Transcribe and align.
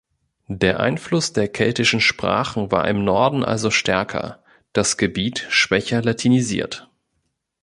Der 0.47 0.79
Einfluss 0.79 1.31
der 1.31 1.47
keltischen 1.47 2.01
Sprachen 2.01 2.71
war 2.71 2.87
im 2.87 3.03
Norden 3.03 3.45
also 3.45 3.69
stärker, 3.69 4.43
das 4.73 4.97
Gebiet 4.97 5.45
schwächer 5.51 6.01
latinisiert. 6.01 6.89